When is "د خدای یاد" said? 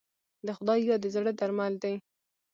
0.45-0.99